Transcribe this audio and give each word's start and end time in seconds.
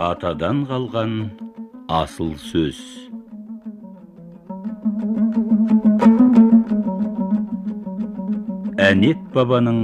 атадан 0.00 0.62
қалған 0.68 1.14
асыл 1.92 2.30
сөз. 2.40 2.78
Әнет 8.80 9.20
бабаның 9.34 9.80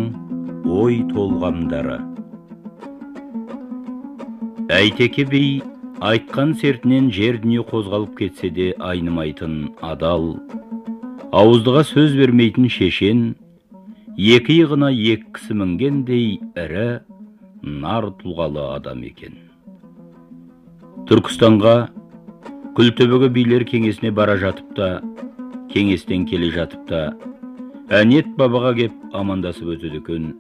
ой 0.73 1.03
толғамдары. 1.11 1.99
Әйтеке 4.73 5.27
би 5.29 5.43
айтқан 6.11 6.55
сертінен 6.63 7.11
жер 7.13 7.37
дүние 7.43 7.67
қозғалып 7.69 8.17
кетсе 8.23 8.49
де 8.51 8.71
айнымайтын 8.91 9.59
адал 9.85 10.31
ауыздыға 11.43 11.83
сөз 11.91 12.17
бермейтін 12.17 12.71
шешен 12.73 13.27
екі 14.17 14.63
иығына 14.63 14.89
екі 14.97 15.29
кісі 15.37 15.59
мінгендей 15.61 16.39
ірі 16.65 16.89
нар 17.85 18.09
тұлғалы 18.23 18.65
адам 18.79 19.05
екен. 19.05 19.37
Түркістанға 21.07 21.75
күлтөбеге 22.77 23.29
билер 23.31 23.65
кеңесіне 23.69 24.11
бара 24.15 24.35
жатып 24.41 24.75
та 24.79 24.89
кеңестен 25.71 26.27
келе 26.27 26.51
жатып 26.55 26.89
та 26.91 27.03
әнет 28.01 28.33
бабаға 28.41 28.75
кеп 28.81 29.17
амандасып 29.21 29.77
өтеді 29.77 30.03
екен 30.03 30.33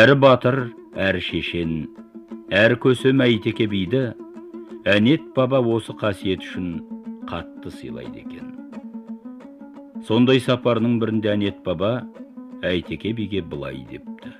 әрі 0.00 0.18
батыр 0.26 0.58
әрі 1.08 1.24
шешен 1.24 1.74
әр 2.52 2.76
көсем 2.84 3.24
әйтеке 3.24 3.66
биді 3.72 4.04
әнет 4.84 5.24
баба 5.36 5.62
осы 5.64 5.94
қасиет 5.96 6.44
үшін 6.44 6.72
қатты 7.30 7.70
сыйлайды 7.72 8.26
екен. 8.26 8.48
Сондай 10.06 10.40
сапарының 10.42 10.98
бірінде 11.00 11.30
әнет 11.32 11.62
баба 11.64 12.02
әйтеке 12.66 13.12
биге 13.16 13.40
былай 13.40 13.86
депті. 13.90 14.32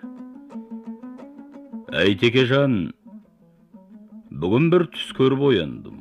Әйтеке 1.93 2.45
жан 2.51 2.93
бүгін 4.43 4.65
бір 4.73 4.83
түс 4.91 5.11
көріп 5.15 5.43
ояндым 5.47 5.99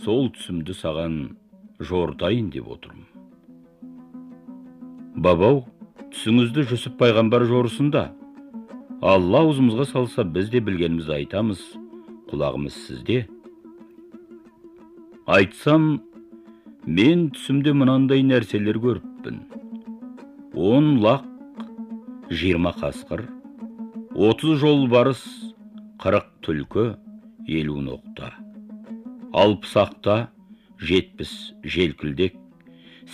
сол 0.00 0.30
түсімді 0.32 0.72
саған 0.78 1.16
жортайын 1.84 2.46
деп 2.54 2.70
отырмын 2.72 3.08
бабау 5.26 5.58
түсіңізді 6.14 6.64
жүсіп 6.70 6.94
пайғамбар 7.02 7.44
жорысын 7.50 7.90
да 7.92 8.06
алла 9.12 9.42
аузымызға 9.44 9.84
салса 9.90 10.24
біз 10.24 10.48
де 10.54 10.62
білгенімізді 10.64 11.12
айтамыз 11.18 11.60
құлағымыз 12.32 12.80
сізде 12.86 13.18
айтсам 15.36 15.86
мен 16.86 17.28
түсімде 17.36 17.76
мынандай 17.76 18.24
нәрселер 18.32 18.80
көріппін 18.88 19.44
он 20.72 20.92
лақ 21.04 21.28
жиырма 22.32 22.72
қасқыр 22.80 23.28
отыз 24.32 24.60
жолбарыс 24.64 25.24
қырық 26.00 26.26
түлкі 26.46 26.90
елу 27.46 27.80
ноқта. 27.82 28.32
Алпыс 29.32 29.74
ақта 29.80 30.16
жетпіс 30.78 31.54
желкілдек 31.64 32.36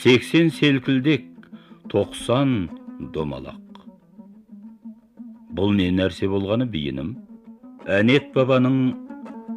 сексен 0.02 0.50
селкілдек 0.50 1.24
тоқсан 1.92 2.68
домалақ. 3.14 3.62
Бұл 5.54 5.72
не 5.78 5.88
нәрсе 5.94 6.28
болғаны 6.28 6.68
биінім 6.68 7.14
әнет 7.88 8.32
бабаның 8.34 8.76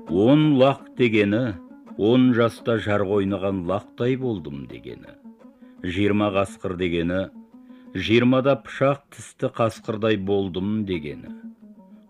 он 0.08 0.56
лақ 0.62 0.88
дегені 0.98 1.44
он 1.98 2.32
жаста 2.34 2.78
жар 2.80 3.04
ойнаған 3.04 3.66
лақтай 3.68 4.16
болдым 4.18 4.66
дегені. 4.72 5.18
Жиырма 5.84 6.32
қасқыр 6.32 6.78
дегені 6.80 7.28
жиырмада 7.94 8.56
пышақ 8.64 9.04
тісті 9.12 9.52
қасқырдай 9.58 10.18
болдым 10.18 10.86
дегені. 10.86 11.34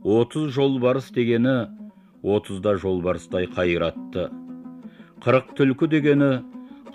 Отыз 0.03 0.52
жолбарыс 0.53 1.09
дегені 1.14 1.72
отызда 2.24 2.78
жолбарыстай 2.78 3.50
қайратты. 3.52 4.30
Қырық 5.22 5.54
түлкі 5.58 5.90
дегені 5.92 6.32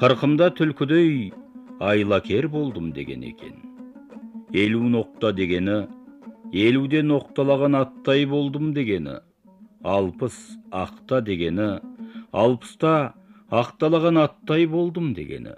қырқымда 0.01 0.51
түлкідей 0.59 1.33
айлакер 1.81 2.49
болдым 2.49 2.93
деген 2.93 3.23
екен. 3.23 3.63
Елу 4.53 4.83
ноқта 4.89 5.33
дегені 5.37 5.87
елуде 6.53 7.03
ноқталаған 7.03 7.77
аттай 7.81 8.27
болдым 8.31 8.73
дегені 8.75 9.19
алпыс 9.83 10.37
ақта 10.71 11.21
дегені 11.27 11.69
алпыста 12.33 13.15
ақталаған 13.51 14.21
аттай 14.23 14.67
болдым 14.71 15.13
дегені 15.15 15.57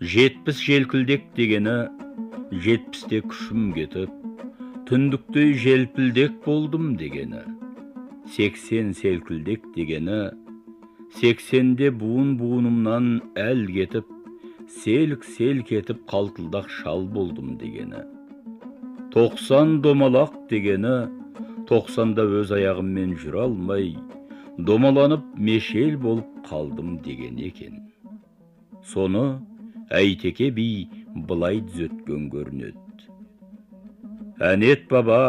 жетпіс 0.00 0.62
желкілдек 0.64 1.28
дегені 1.36 1.76
жетпісте 2.64 3.20
күшім 3.28 3.72
кетіп 3.76 4.10
түндіктей 4.88 5.52
желпілдек 5.66 6.40
болдым 6.46 6.96
дегені 6.96 7.44
сексен 8.36 8.94
селкілдек 8.94 9.64
дегені 9.76 10.20
сексенде 11.20 11.90
буын 12.02 12.30
буынымнан 12.40 13.08
әл 13.36 13.66
кетіп 13.68 14.08
селк 14.80 15.26
селк 15.34 15.72
етіп 15.78 15.98
қалтылдақ 16.12 16.70
шал 16.78 17.04
болдым 17.16 17.58
дегені 17.60 18.00
тоқсан 19.12 19.74
домалақ 19.84 20.32
дегені 20.52 20.94
тоқсанда 21.68 22.24
өз 22.40 22.54
аяғыммен 22.56 23.12
жүре 23.20 23.44
алмай 23.44 23.92
домаланып 24.70 25.28
мешел 25.50 25.98
болып 26.06 26.32
қалдым 26.48 26.96
деген 27.04 27.36
екен 27.50 27.78
соны 28.94 29.26
әйтеке 30.00 30.50
би 30.56 30.68
былай 31.28 31.60
түзеткен 31.68 32.30
көрінеді 32.32 32.80
әнет 34.52 34.88
баба 34.90 35.22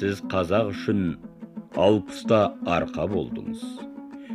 сіз 0.00 0.20
қазақ 0.34 0.74
үшін 0.74 1.02
алпыста 1.76 2.54
арқа 2.66 3.06
болдыңыз. 3.10 3.62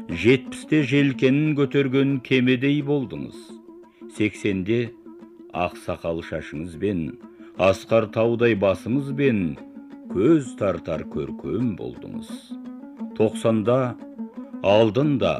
Жетпісте 0.09 0.83
желкенін 0.83 1.55
көтерген 1.57 2.19
кемедей 2.21 2.81
болдыңыз. 2.85 3.35
Сексенде 4.17 4.91
ақ 5.53 5.77
сақал 5.85 6.21
шашыңызбен 6.27 7.05
асқар 7.57 8.09
таудай 8.13 8.57
басыңызбен 8.59 9.41
көз 10.13 10.53
тартар 10.59 11.05
көркем 11.09 11.73
болдыңыз. 11.79 12.29
Тоқсанда 13.17 13.95
алдында 14.63 15.33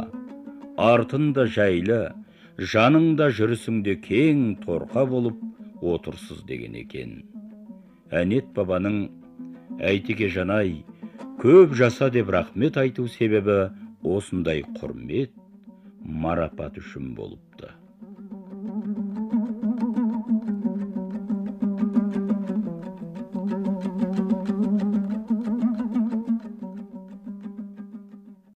артында 0.78 1.46
жайлы 1.46 2.02
жаныңда 2.58 3.30
жүрісіңде 3.38 4.00
кең 4.06 4.42
торқа 4.66 5.06
болып 5.10 5.38
отырсыз 5.82 6.44
деген 6.48 6.76
екен. 6.78 7.24
Әнет 8.14 8.50
бабаның 8.54 9.10
әйтеке 9.82 10.30
жанай 10.30 10.84
көп 11.44 11.74
жаса 11.76 12.08
деп 12.08 12.30
рахмет 12.32 12.78
айту 12.80 13.04
себебі 13.12 13.56
осындай 14.08 14.62
құрмет 14.78 15.34
марапат 16.24 16.78
үшін 16.80 17.10
болыпты 17.18 17.74